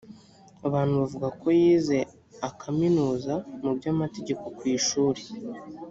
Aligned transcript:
abantu 0.67 0.93
bavuga 1.01 1.27
ko 1.39 1.47
yize 1.59 1.97
akaminuza 2.49 3.33
mu 3.61 3.71
by 3.77 3.85
amategeko 3.93 4.43
ku 4.57 4.63
ishuri 4.77 5.21